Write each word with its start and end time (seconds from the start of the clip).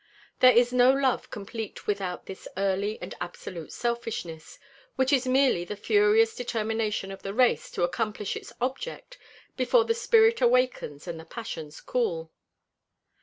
There 0.39 0.51
is 0.57 0.73
no 0.73 0.91
love 0.91 1.29
complete 1.29 1.85
without 1.85 2.25
this 2.25 2.47
early 2.57 2.97
and 3.03 3.13
absolute 3.21 3.71
selfishness, 3.71 4.57
which 4.95 5.13
is 5.13 5.27
merely 5.27 5.63
the 5.63 5.75
furious 5.75 6.33
determination 6.35 7.11
of 7.11 7.21
the 7.21 7.35
race 7.35 7.69
to 7.69 7.83
accomplish 7.83 8.35
its 8.35 8.51
object 8.59 9.19
before 9.55 9.85
the 9.85 9.93
spirit 9.93 10.41
awakens 10.41 11.07
and 11.07 11.19
the 11.19 11.25
passions 11.25 11.79
cool. 11.79 12.31